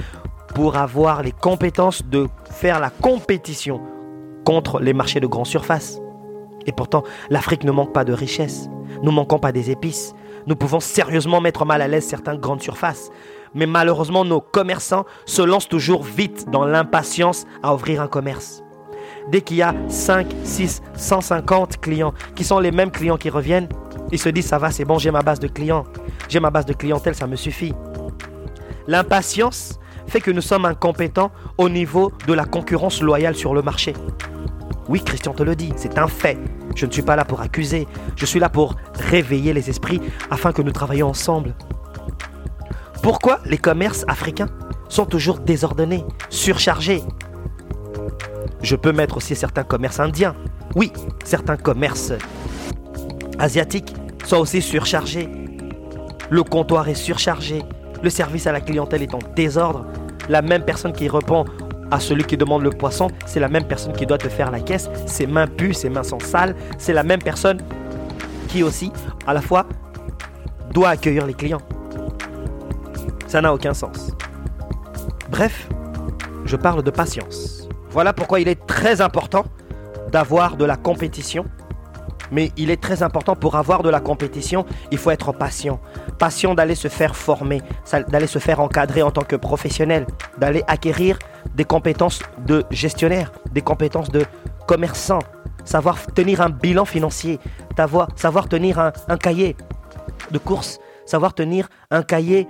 pour 0.56 0.76
avoir 0.76 1.22
les 1.22 1.30
compétences 1.30 2.04
de 2.04 2.26
faire 2.50 2.80
la 2.80 2.90
compétition 2.90 3.80
contre 4.48 4.80
les 4.80 4.94
marchés 4.94 5.20
de 5.20 5.26
grande 5.26 5.46
surface. 5.46 6.00
Et 6.64 6.72
pourtant, 6.72 7.04
l'Afrique 7.28 7.64
ne 7.64 7.70
manque 7.70 7.92
pas 7.92 8.06
de 8.06 8.14
richesses. 8.14 8.70
Nous 9.02 9.12
manquons 9.12 9.38
pas 9.38 9.52
des 9.52 9.70
épices. 9.70 10.14
Nous 10.46 10.56
pouvons 10.56 10.80
sérieusement 10.80 11.42
mettre 11.42 11.66
mal 11.66 11.82
à 11.82 11.86
l'aise 11.86 12.06
certaines 12.06 12.38
grandes 12.38 12.62
surfaces. 12.62 13.10
Mais 13.54 13.66
malheureusement, 13.66 14.24
nos 14.24 14.40
commerçants 14.40 15.04
se 15.26 15.42
lancent 15.42 15.68
toujours 15.68 16.02
vite 16.02 16.46
dans 16.50 16.64
l'impatience 16.64 17.44
à 17.62 17.74
ouvrir 17.74 18.00
un 18.00 18.08
commerce. 18.08 18.64
Dès 19.30 19.42
qu'il 19.42 19.58
y 19.58 19.62
a 19.62 19.74
5, 19.88 20.26
6, 20.44 20.80
150 20.96 21.82
clients 21.82 22.14
qui 22.34 22.42
sont 22.42 22.58
les 22.58 22.70
mêmes 22.70 22.90
clients 22.90 23.18
qui 23.18 23.28
reviennent, 23.28 23.68
ils 24.12 24.18
se 24.18 24.30
disent 24.30 24.46
ça 24.46 24.56
va, 24.56 24.70
c'est 24.70 24.86
bon, 24.86 24.96
j'ai 24.96 25.10
ma 25.10 25.20
base 25.20 25.40
de 25.40 25.48
clients. 25.48 25.84
J'ai 26.30 26.40
ma 26.40 26.48
base 26.48 26.64
de 26.64 26.72
clientèle, 26.72 27.14
ça 27.14 27.26
me 27.26 27.36
suffit. 27.36 27.74
L'impatience 28.86 29.78
fait 30.08 30.20
que 30.20 30.30
nous 30.30 30.40
sommes 30.40 30.64
incompétents 30.64 31.30
au 31.56 31.68
niveau 31.68 32.12
de 32.26 32.32
la 32.32 32.44
concurrence 32.44 33.02
loyale 33.02 33.34
sur 33.34 33.54
le 33.54 33.62
marché. 33.62 33.94
Oui, 34.88 35.02
Christian 35.04 35.34
te 35.34 35.42
le 35.42 35.54
dit, 35.54 35.72
c'est 35.76 35.98
un 35.98 36.08
fait. 36.08 36.38
Je 36.74 36.86
ne 36.86 36.90
suis 36.90 37.02
pas 37.02 37.16
là 37.16 37.24
pour 37.24 37.40
accuser, 37.40 37.86
je 38.16 38.24
suis 38.24 38.40
là 38.40 38.48
pour 38.48 38.76
réveiller 38.94 39.52
les 39.52 39.68
esprits 39.68 40.00
afin 40.30 40.52
que 40.52 40.62
nous 40.62 40.72
travaillions 40.72 41.08
ensemble. 41.08 41.54
Pourquoi 43.02 43.40
les 43.44 43.58
commerces 43.58 44.04
africains 44.08 44.48
sont 44.88 45.04
toujours 45.04 45.38
désordonnés, 45.38 46.04
surchargés? 46.30 47.02
Je 48.62 48.76
peux 48.76 48.92
mettre 48.92 49.18
aussi 49.18 49.36
certains 49.36 49.62
commerces 49.62 50.00
indiens. 50.00 50.34
Oui, 50.74 50.92
certains 51.24 51.56
commerces 51.56 52.12
asiatiques 53.38 53.94
sont 54.24 54.38
aussi 54.38 54.62
surchargés. 54.62 55.28
Le 56.30 56.42
comptoir 56.42 56.88
est 56.88 56.94
surchargé. 56.94 57.62
Le 58.02 58.10
service 58.10 58.46
à 58.46 58.52
la 58.52 58.60
clientèle 58.60 59.02
est 59.02 59.14
en 59.14 59.20
désordre. 59.34 59.86
La 60.28 60.42
même 60.42 60.64
personne 60.64 60.92
qui 60.92 61.08
répond 61.08 61.44
à 61.90 62.00
celui 62.00 62.24
qui 62.24 62.36
demande 62.36 62.62
le 62.62 62.70
poisson, 62.70 63.08
c'est 63.26 63.40
la 63.40 63.48
même 63.48 63.64
personne 63.64 63.92
qui 63.92 64.06
doit 64.06 64.18
te 64.18 64.28
faire 64.28 64.50
la 64.50 64.60
caisse. 64.60 64.90
Ses 65.06 65.26
mains 65.26 65.46
puent, 65.46 65.72
ses 65.72 65.88
mains 65.88 66.02
sont 66.02 66.20
sales. 66.20 66.54
C'est 66.76 66.92
la 66.92 67.02
même 67.02 67.22
personne 67.22 67.58
qui 68.48 68.62
aussi, 68.62 68.92
à 69.26 69.32
la 69.32 69.40
fois, 69.40 69.66
doit 70.72 70.90
accueillir 70.90 71.26
les 71.26 71.34
clients. 71.34 71.62
Ça 73.26 73.40
n'a 73.40 73.52
aucun 73.52 73.74
sens. 73.74 74.10
Bref, 75.30 75.68
je 76.44 76.56
parle 76.56 76.82
de 76.82 76.90
patience. 76.90 77.68
Voilà 77.90 78.12
pourquoi 78.12 78.40
il 78.40 78.48
est 78.48 78.66
très 78.66 79.00
important 79.00 79.44
d'avoir 80.10 80.56
de 80.56 80.64
la 80.64 80.76
compétition. 80.76 81.44
Mais 82.30 82.52
il 82.56 82.70
est 82.70 82.80
très 82.80 83.02
important 83.02 83.36
pour 83.36 83.56
avoir 83.56 83.82
de 83.82 83.90
la 83.90 84.00
compétition, 84.00 84.64
il 84.90 84.98
faut 84.98 85.10
être 85.10 85.32
patient. 85.32 85.80
Patient 86.18 86.54
d'aller 86.54 86.74
se 86.74 86.88
faire 86.88 87.16
former, 87.16 87.62
d'aller 88.08 88.26
se 88.26 88.38
faire 88.38 88.60
encadrer 88.60 89.02
en 89.02 89.10
tant 89.10 89.22
que 89.22 89.36
professionnel, 89.36 90.06
d'aller 90.38 90.62
acquérir 90.66 91.18
des 91.54 91.64
compétences 91.64 92.22
de 92.46 92.64
gestionnaire, 92.70 93.32
des 93.52 93.62
compétences 93.62 94.10
de 94.10 94.24
commerçant, 94.66 95.20
savoir 95.64 96.06
tenir 96.06 96.40
un 96.40 96.50
bilan 96.50 96.84
financier, 96.84 97.38
savoir 98.16 98.48
tenir 98.48 98.78
un, 98.78 99.16
cahier 99.16 99.56
de 100.30 100.38
course, 100.38 100.78
savoir 101.06 101.34
tenir 101.34 101.68
un 101.90 102.02
cahier 102.02 102.46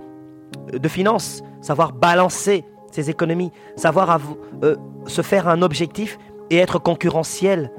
de 0.72 0.88
finances, 0.88 1.42
savoir 1.60 1.92
balancer 1.92 2.64
ses 2.90 3.10
économies, 3.10 3.52
savoir 3.76 4.18
euh, 4.62 4.76
se 5.06 5.22
faire 5.22 5.48
un 5.48 5.62
objectif 5.62 6.18
et 6.50 6.56
être 6.56 6.78
concurrentiel. 6.78 7.70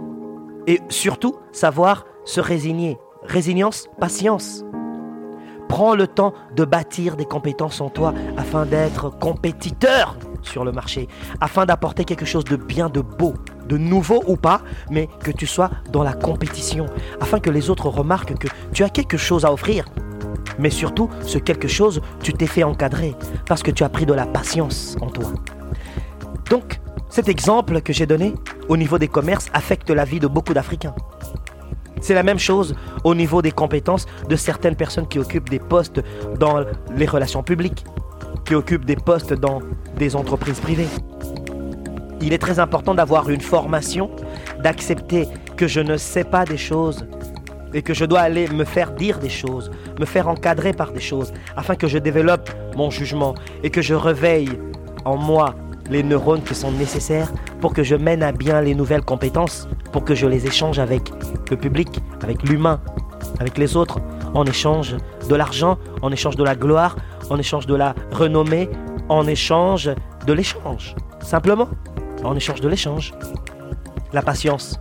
Et 0.67 0.81
surtout, 0.89 1.35
savoir 1.51 2.05
se 2.25 2.39
résigner. 2.41 2.97
Résilience, 3.23 3.89
patience. 3.99 4.63
Prends 5.67 5.95
le 5.95 6.07
temps 6.07 6.33
de 6.55 6.65
bâtir 6.65 7.15
des 7.15 7.25
compétences 7.25 7.81
en 7.81 7.89
toi 7.89 8.13
afin 8.37 8.65
d'être 8.65 9.09
compétiteur 9.09 10.17
sur 10.41 10.63
le 10.63 10.71
marché, 10.71 11.07
afin 11.41 11.65
d'apporter 11.65 12.05
quelque 12.05 12.25
chose 12.25 12.43
de 12.43 12.55
bien, 12.55 12.89
de 12.89 13.01
beau, 13.01 13.33
de 13.67 13.77
nouveau 13.77 14.23
ou 14.25 14.35
pas, 14.35 14.61
mais 14.89 15.07
que 15.23 15.31
tu 15.31 15.45
sois 15.45 15.69
dans 15.91 16.01
la 16.01 16.13
compétition, 16.13 16.87
afin 17.19 17.39
que 17.39 17.49
les 17.49 17.69
autres 17.69 17.87
remarquent 17.87 18.37
que 18.37 18.47
tu 18.73 18.83
as 18.83 18.89
quelque 18.89 19.17
chose 19.17 19.45
à 19.45 19.51
offrir 19.51 19.85
mais 20.59 20.69
surtout, 20.69 21.09
ce 21.21 21.37
quelque 21.37 21.67
chose, 21.67 22.01
tu 22.21 22.33
t'es 22.33 22.45
fait 22.45 22.63
encadrer 22.63 23.15
parce 23.47 23.63
que 23.63 23.71
tu 23.71 23.83
as 23.83 23.89
pris 23.89 24.05
de 24.05 24.13
la 24.13 24.25
patience 24.25 24.97
en 25.01 25.07
toi. 25.07 25.31
Donc, 26.49 26.79
cet 27.09 27.29
exemple 27.29 27.81
que 27.81 27.93
j'ai 27.93 28.05
donné 28.05 28.33
au 28.69 28.77
niveau 28.77 28.97
des 28.97 29.09
commerces 29.09 29.49
affecte 29.53 29.89
la 29.89 30.05
vie 30.05 30.19
de 30.19 30.27
beaucoup 30.27 30.53
d'Africains. 30.53 30.95
C'est 32.01 32.13
la 32.13 32.23
même 32.23 32.39
chose 32.39 32.75
au 33.03 33.13
niveau 33.13 33.41
des 33.41 33.51
compétences 33.51 34.05
de 34.29 34.35
certaines 34.37 34.75
personnes 34.75 35.07
qui 35.07 35.19
occupent 35.19 35.49
des 35.49 35.59
postes 35.59 36.01
dans 36.39 36.63
les 36.95 37.05
relations 37.05 37.43
publiques, 37.43 37.83
qui 38.45 38.55
occupent 38.55 38.85
des 38.85 38.95
postes 38.95 39.33
dans 39.33 39.59
des 39.97 40.15
entreprises 40.15 40.59
privées. 40.59 40.87
Il 42.21 42.31
est 42.31 42.37
très 42.37 42.59
important 42.59 42.95
d'avoir 42.95 43.29
une 43.29 43.41
formation, 43.41 44.11
d'accepter 44.63 45.27
que 45.57 45.67
je 45.67 45.81
ne 45.81 45.97
sais 45.97 46.23
pas 46.23 46.45
des 46.45 46.57
choses 46.57 47.05
et 47.73 47.81
que 47.81 47.93
je 47.93 48.05
dois 48.05 48.21
aller 48.21 48.47
me 48.47 48.63
faire 48.63 48.91
dire 48.91 49.19
des 49.19 49.29
choses, 49.29 49.71
me 49.99 50.05
faire 50.05 50.27
encadrer 50.27 50.73
par 50.73 50.91
des 50.91 51.01
choses, 51.01 51.33
afin 51.55 51.75
que 51.75 51.87
je 51.87 51.97
développe 51.97 52.49
mon 52.75 52.89
jugement 52.89 53.35
et 53.63 53.69
que 53.69 53.81
je 53.81 53.93
réveille 53.93 54.49
en 55.05 55.17
moi 55.17 55.55
les 55.89 56.03
neurones 56.03 56.43
qui 56.43 56.55
sont 56.55 56.71
nécessaires 56.71 57.31
pour 57.61 57.73
que 57.73 57.83
je 57.83 57.95
mène 57.95 58.23
à 58.23 58.31
bien 58.31 58.61
les 58.61 58.75
nouvelles 58.75 59.03
compétences, 59.03 59.67
pour 59.91 60.03
que 60.03 60.15
je 60.15 60.27
les 60.27 60.45
échange 60.45 60.79
avec 60.79 61.11
le 61.49 61.57
public, 61.57 61.99
avec 62.21 62.43
l'humain, 62.43 62.79
avec 63.39 63.57
les 63.57 63.75
autres, 63.75 63.99
en 64.33 64.45
échange 64.45 64.95
de 65.27 65.35
l'argent, 65.35 65.77
en 66.01 66.11
échange 66.11 66.35
de 66.35 66.43
la 66.43 66.55
gloire, 66.55 66.95
en 67.29 67.37
échange 67.37 67.65
de 67.65 67.75
la 67.75 67.95
renommée, 68.11 68.69
en 69.09 69.27
échange 69.27 69.89
de 70.25 70.33
l'échange. 70.33 70.95
Simplement, 71.21 71.67
en 72.23 72.35
échange 72.35 72.61
de 72.61 72.69
l'échange. 72.69 73.13
La 74.13 74.21
patience, 74.21 74.79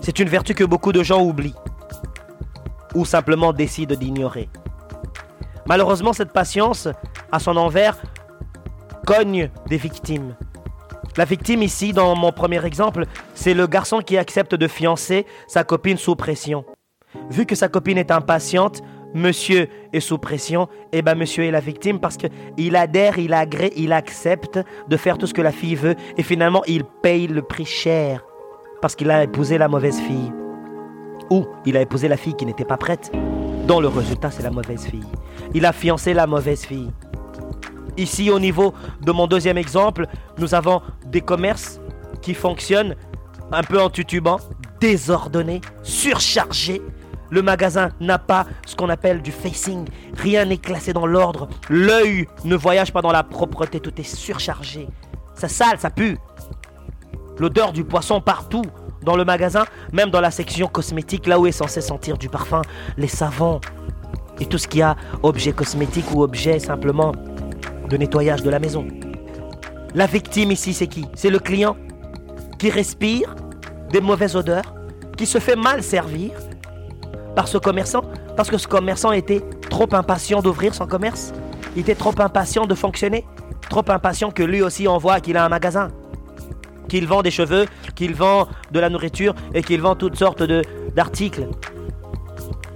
c'est 0.00 0.18
une 0.18 0.28
vertu 0.28 0.54
que 0.54 0.64
beaucoup 0.64 0.92
de 0.92 1.02
gens 1.02 1.22
oublient 1.22 1.54
ou 2.94 3.04
simplement 3.04 3.52
décide 3.52 3.92
d'ignorer. 3.92 4.48
Malheureusement, 5.66 6.12
cette 6.12 6.32
patience, 6.32 6.88
à 7.30 7.38
son 7.38 7.56
envers, 7.56 7.98
cogne 9.06 9.50
des 9.68 9.76
victimes. 9.76 10.34
La 11.18 11.24
victime 11.24 11.64
ici, 11.64 11.92
dans 11.92 12.14
mon 12.14 12.30
premier 12.30 12.64
exemple, 12.64 13.04
c'est 13.34 13.52
le 13.52 13.66
garçon 13.66 14.02
qui 14.02 14.16
accepte 14.16 14.54
de 14.54 14.68
fiancer 14.68 15.26
sa 15.48 15.64
copine 15.64 15.96
sous 15.96 16.14
pression. 16.14 16.64
Vu 17.28 17.44
que 17.44 17.56
sa 17.56 17.68
copine 17.68 17.98
est 17.98 18.12
impatiente, 18.12 18.82
monsieur 19.14 19.66
est 19.92 19.98
sous 19.98 20.18
pression, 20.18 20.68
et 20.92 20.98
eh 20.98 21.02
ben 21.02 21.16
monsieur 21.16 21.42
est 21.42 21.50
la 21.50 21.58
victime 21.58 21.98
parce 21.98 22.16
qu'il 22.16 22.76
adhère, 22.76 23.18
il 23.18 23.34
agrée, 23.34 23.72
il 23.74 23.92
accepte 23.92 24.60
de 24.88 24.96
faire 24.96 25.18
tout 25.18 25.26
ce 25.26 25.34
que 25.34 25.42
la 25.42 25.50
fille 25.50 25.74
veut, 25.74 25.96
et 26.16 26.22
finalement 26.22 26.62
il 26.68 26.84
paye 26.84 27.26
le 27.26 27.42
prix 27.42 27.64
cher 27.64 28.24
parce 28.80 28.94
qu'il 28.94 29.10
a 29.10 29.24
épousé 29.24 29.58
la 29.58 29.66
mauvaise 29.66 29.98
fille 29.98 30.32
ou 31.30 31.46
il 31.66 31.76
a 31.76 31.80
épousé 31.80 32.06
la 32.06 32.16
fille 32.16 32.36
qui 32.36 32.46
n'était 32.46 32.64
pas 32.64 32.76
prête, 32.76 33.10
dont 33.66 33.80
le 33.80 33.88
résultat 33.88 34.30
c'est 34.30 34.44
la 34.44 34.52
mauvaise 34.52 34.86
fille. 34.86 35.08
Il 35.52 35.66
a 35.66 35.72
fiancé 35.72 36.14
la 36.14 36.28
mauvaise 36.28 36.64
fille. 36.64 36.92
Ici, 37.98 38.30
au 38.30 38.38
niveau 38.38 38.74
de 39.02 39.10
mon 39.10 39.26
deuxième 39.26 39.58
exemple, 39.58 40.06
nous 40.38 40.54
avons 40.54 40.80
des 41.06 41.20
commerces 41.20 41.80
qui 42.22 42.32
fonctionnent 42.32 42.94
un 43.50 43.62
peu 43.64 43.82
en 43.82 43.90
tutubant, 43.90 44.38
désordonnés, 44.80 45.60
surchargés. 45.82 46.80
Le 47.30 47.42
magasin 47.42 47.90
n'a 48.00 48.20
pas 48.20 48.46
ce 48.66 48.76
qu'on 48.76 48.88
appelle 48.88 49.20
du 49.20 49.32
facing. 49.32 49.88
Rien 50.16 50.44
n'est 50.44 50.58
classé 50.58 50.92
dans 50.92 51.06
l'ordre. 51.06 51.48
L'œil 51.68 52.28
ne 52.44 52.54
voyage 52.54 52.92
pas 52.92 53.02
dans 53.02 53.10
la 53.10 53.24
propreté. 53.24 53.80
Tout 53.80 54.00
est 54.00 54.04
surchargé. 54.04 54.86
Ça 55.34 55.48
sale, 55.48 55.80
ça 55.80 55.90
pue. 55.90 56.18
L'odeur 57.40 57.72
du 57.72 57.82
poisson 57.82 58.20
partout 58.20 58.62
dans 59.02 59.16
le 59.16 59.24
magasin, 59.24 59.64
même 59.92 60.10
dans 60.10 60.20
la 60.20 60.30
section 60.30 60.68
cosmétique, 60.68 61.26
là 61.26 61.40
où 61.40 61.46
est 61.46 61.52
censé 61.52 61.80
sentir 61.80 62.16
du 62.16 62.28
parfum, 62.28 62.62
les 62.96 63.08
savons 63.08 63.60
et 64.40 64.46
tout 64.46 64.58
ce 64.58 64.68
qui 64.68 64.82
a 64.82 64.96
objet 65.24 65.50
cosmétique 65.50 66.06
ou 66.14 66.22
objet 66.22 66.60
simplement 66.60 67.12
de 67.88 67.96
nettoyage 67.96 68.42
de 68.42 68.50
la 68.50 68.58
maison. 68.58 68.86
La 69.94 70.06
victime 70.06 70.52
ici, 70.52 70.74
c'est 70.74 70.86
qui? 70.86 71.06
C'est 71.14 71.30
le 71.30 71.38
client 71.38 71.76
qui 72.58 72.70
respire 72.70 73.34
des 73.90 74.00
mauvaises 74.00 74.36
odeurs, 74.36 74.74
qui 75.16 75.26
se 75.26 75.38
fait 75.38 75.56
mal 75.56 75.82
servir 75.82 76.32
par 77.34 77.48
ce 77.48 77.58
commerçant, 77.58 78.02
parce 78.36 78.50
que 78.50 78.58
ce 78.58 78.68
commerçant 78.68 79.12
était 79.12 79.42
trop 79.70 79.88
impatient 79.92 80.42
d'ouvrir 80.42 80.74
son 80.74 80.86
commerce, 80.86 81.32
il 81.76 81.82
était 81.82 81.94
trop 81.94 82.14
impatient 82.18 82.66
de 82.66 82.74
fonctionner, 82.74 83.24
trop 83.68 83.84
impatient 83.88 84.30
que 84.30 84.42
lui 84.42 84.62
aussi 84.62 84.88
envoie 84.88 85.20
qu'il 85.20 85.36
a 85.36 85.44
un 85.44 85.48
magasin 85.48 85.88
qu'il 86.88 87.06
vend 87.06 87.22
des 87.22 87.30
cheveux, 87.30 87.66
qu'il 87.94 88.14
vend 88.14 88.48
de 88.72 88.80
la 88.80 88.88
nourriture 88.88 89.34
et 89.54 89.62
qu'il 89.62 89.80
vend 89.80 89.94
toutes 89.94 90.16
sortes 90.16 90.42
d'articles. 90.94 91.46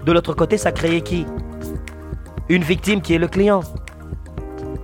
De 0.05 0.13
l'autre 0.13 0.35
côté, 0.35 0.59
ça 0.59 0.71
crée 0.71 1.01
qui? 1.01 1.27
Une 2.49 2.63
victime 2.63 3.01
qui 3.01 3.15
est 3.15 3.19
le 3.19 3.29
client. 3.29 3.61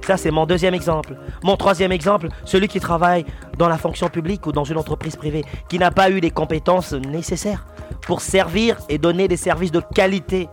Ça, 0.08 0.16
c'est 0.16 0.30
mon 0.30 0.46
deuxième 0.46 0.72
exemple. 0.72 1.18
Mon 1.42 1.58
troisième 1.58 1.92
exemple, 1.92 2.28
celui 2.46 2.66
qui 2.66 2.80
travaille 2.80 3.26
dans 3.58 3.68
la 3.68 3.76
fonction 3.76 4.08
publique 4.08 4.46
ou 4.46 4.52
dans 4.52 4.64
une 4.64 4.78
entreprise 4.78 5.16
privée, 5.16 5.44
qui 5.68 5.78
n'a 5.78 5.90
pas 5.90 6.08
eu 6.08 6.18
les 6.18 6.30
compétences 6.30 6.94
nécessaires 6.94 7.66
pour 8.06 8.22
servir 8.22 8.78
et 8.88 8.96
donner 8.96 9.28
des 9.28 9.36
services 9.36 9.70
de 9.70 9.82
qualité. 9.94 10.48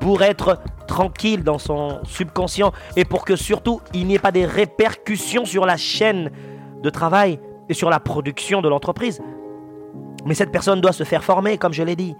pour 0.00 0.22
être 0.22 0.60
tranquille 0.86 1.44
dans 1.44 1.58
son 1.58 2.00
subconscient 2.04 2.72
et 2.96 3.06
pour 3.06 3.24
que 3.24 3.36
surtout 3.36 3.80
il 3.94 4.06
n'y 4.06 4.16
ait 4.16 4.18
pas 4.18 4.32
des 4.32 4.44
répercussions 4.44 5.46
sur 5.46 5.64
la 5.64 5.78
chaîne 5.78 6.30
de 6.82 6.90
travail 6.90 7.40
et 7.70 7.74
sur 7.74 7.88
la 7.88 8.00
production 8.00 8.60
de 8.60 8.68
l'entreprise. 8.68 9.22
Mais 10.26 10.34
cette 10.34 10.52
personne 10.52 10.82
doit 10.82 10.92
se 10.92 11.04
faire 11.04 11.24
former, 11.24 11.56
comme 11.56 11.72
je 11.72 11.82
l'ai 11.82 11.96
dit. 11.96 12.14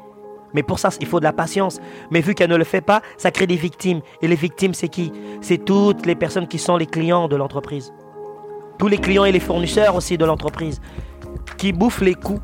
Mais 0.55 0.63
pour 0.63 0.79
ça, 0.79 0.91
il 1.01 1.07
faut 1.07 1.21
de 1.21 1.25
la 1.25 1.33
patience. 1.33 1.81
Mais 2.11 2.21
vu 2.21 2.35
qu'elle 2.35 2.51
ne 2.51 2.57
le 2.57 2.65
fait 2.65 2.81
pas, 2.81 3.03
ça 3.17 3.31
crée 3.31 3.47
des 3.47 3.57
victimes. 3.57 4.01
Et 4.23 4.29
les 4.29 4.37
victimes, 4.37 4.75
c'est 4.75 4.89
qui? 4.89 5.13
C'est 5.41 5.65
toutes 5.65 6.07
les 6.07 6.15
personnes 6.15 6.49
qui 6.49 6.59
sont 6.59 6.77
les 6.77 6.87
clients 6.87 7.29
de 7.29 7.37
l'entreprise. 7.37 7.93
Tous 8.79 8.89
les 8.89 8.99
clients 8.99 9.25
et 9.25 9.33
les 9.33 9.41
fournisseurs 9.41 9.95
aussi 9.95 10.17
de 10.19 10.25
l'entreprise. 10.25 10.81
Qui 11.57 11.73
bouffent 11.73 12.01
les 12.01 12.15
coûts. 12.15 12.41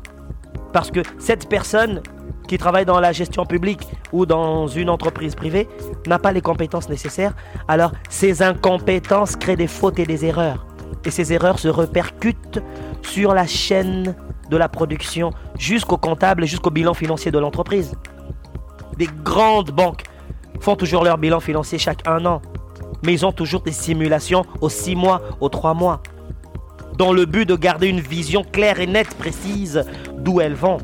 Parce 0.73 0.91
que 0.91 1.01
cette 1.17 1.49
personne 1.49 2.01
qui 2.47 2.57
travaille 2.57 2.85
dans 2.85 2.99
la 2.99 3.11
gestion 3.11 3.45
publique 3.45 3.87
ou 4.13 4.25
dans 4.25 4.67
une 4.67 4.89
entreprise 4.89 5.35
privée 5.35 5.67
n'a 6.07 6.17
pas 6.17 6.31
les 6.31 6.41
compétences 6.41 6.89
nécessaires. 6.89 7.33
Alors, 7.67 7.91
ces 8.09 8.41
incompétences 8.41 9.35
créent 9.35 9.55
des 9.55 9.67
fautes 9.67 9.99
et 9.99 10.05
des 10.05 10.25
erreurs. 10.25 10.65
Et 11.05 11.11
ces 11.11 11.33
erreurs 11.33 11.59
se 11.59 11.67
répercutent 11.67 12.61
sur 13.01 13.33
la 13.33 13.47
chaîne 13.47 14.15
de 14.49 14.57
la 14.57 14.69
production 14.69 15.31
jusqu'au 15.57 15.97
comptable 15.97 16.43
et 16.43 16.47
jusqu'au 16.47 16.71
bilan 16.71 16.93
financier 16.93 17.31
de 17.31 17.39
l'entreprise. 17.39 17.95
Des 18.97 19.09
grandes 19.23 19.71
banques 19.71 20.03
font 20.59 20.75
toujours 20.75 21.03
leur 21.03 21.17
bilan 21.17 21.39
financier 21.39 21.77
chaque 21.77 22.07
un 22.07 22.25
an, 22.25 22.41
mais 23.03 23.13
ils 23.13 23.25
ont 23.25 23.31
toujours 23.31 23.61
des 23.61 23.71
simulations 23.71 24.43
aux 24.61 24.69
six 24.69 24.95
mois, 24.95 25.21
aux 25.39 25.49
trois 25.49 25.73
mois, 25.73 26.01
dans 26.97 27.13
le 27.13 27.25
but 27.25 27.47
de 27.47 27.55
garder 27.55 27.87
une 27.87 27.99
vision 27.99 28.43
claire 28.43 28.79
et 28.79 28.87
nette, 28.87 29.15
précise 29.15 29.85
d'où 30.17 30.41
elles 30.41 30.55
vont, 30.55 30.79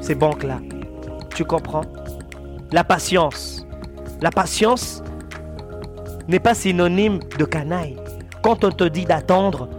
ces 0.00 0.14
banques-là. 0.14 0.58
Tu 1.34 1.44
comprends? 1.44 1.84
La 2.72 2.84
patience. 2.84 3.66
La 4.20 4.30
patience 4.30 5.02
n'est 6.28 6.40
pas 6.40 6.54
synonyme 6.54 7.20
de 7.38 7.44
canaille. 7.44 7.96
Quand 8.44 8.62
on 8.62 8.70
te 8.70 8.84
dit 8.84 9.06
d'attendre, 9.06 9.70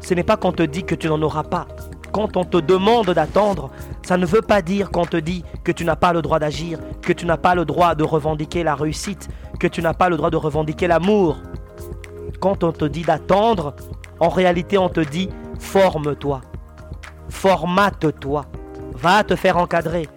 ce 0.00 0.14
n'est 0.14 0.22
pas 0.22 0.38
qu'on 0.38 0.52
te 0.52 0.62
dit 0.62 0.84
que 0.84 0.94
tu 0.94 1.06
n'en 1.06 1.20
auras 1.20 1.42
pas. 1.42 1.66
Quand 2.12 2.38
on 2.38 2.44
te 2.44 2.56
demande 2.56 3.10
d'attendre, 3.10 3.70
ça 4.06 4.16
ne 4.16 4.24
veut 4.24 4.40
pas 4.40 4.62
dire 4.62 4.90
qu'on 4.90 5.04
te 5.04 5.18
dit 5.18 5.44
que 5.64 5.70
tu 5.70 5.84
n'as 5.84 5.96
pas 5.96 6.14
le 6.14 6.22
droit 6.22 6.38
d'agir, 6.38 6.78
que 7.02 7.12
tu 7.12 7.26
n'as 7.26 7.36
pas 7.36 7.54
le 7.54 7.66
droit 7.66 7.94
de 7.94 8.04
revendiquer 8.04 8.64
la 8.64 8.74
réussite, 8.74 9.28
que 9.60 9.66
tu 9.66 9.82
n'as 9.82 9.92
pas 9.92 10.08
le 10.08 10.16
droit 10.16 10.30
de 10.30 10.38
revendiquer 10.38 10.86
l'amour. 10.86 11.36
Quand 12.40 12.64
on 12.64 12.72
te 12.72 12.86
dit 12.86 13.02
d'attendre, 13.02 13.76
en 14.18 14.30
réalité 14.30 14.78
on 14.78 14.88
te 14.88 15.00
dit 15.00 15.28
forme-toi, 15.58 16.40
formate-toi, 17.28 18.46
va 18.94 19.24
te 19.24 19.36
faire 19.36 19.58
encadrer, 19.58 20.08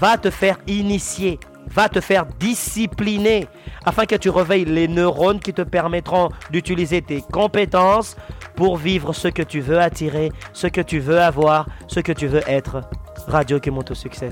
va 0.00 0.18
te 0.18 0.30
faire 0.30 0.58
initier, 0.66 1.38
va 1.68 1.88
te 1.88 2.00
faire 2.00 2.26
discipliner 2.38 3.46
afin 3.84 4.06
que 4.06 4.16
tu 4.16 4.30
réveilles 4.30 4.64
les 4.64 4.88
neurones 4.88 5.40
qui 5.40 5.52
te 5.52 5.62
permettront 5.62 6.30
d'utiliser 6.50 7.02
tes 7.02 7.20
compétences 7.20 8.16
pour 8.56 8.76
vivre 8.76 9.12
ce 9.12 9.28
que 9.28 9.42
tu 9.42 9.60
veux 9.60 9.80
attirer, 9.80 10.30
ce 10.52 10.66
que 10.66 10.80
tu 10.80 10.98
veux 10.98 11.20
avoir, 11.20 11.66
ce 11.88 12.00
que 12.00 12.12
tu 12.12 12.26
veux 12.26 12.42
être. 12.48 12.82
Radio 13.26 13.58
qui 13.58 13.70
monte 13.70 13.90
au 13.90 13.94
succès. 13.94 14.30